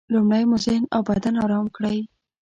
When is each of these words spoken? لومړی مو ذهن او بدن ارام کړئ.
لومړی 0.13 0.43
مو 0.49 0.57
ذهن 0.65 0.83
او 0.95 1.01
بدن 1.09 1.35
ارام 1.45 1.67
کړئ. 1.75 1.97